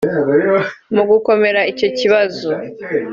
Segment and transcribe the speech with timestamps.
[0.95, 2.49] Mu gukomera icyo kibazo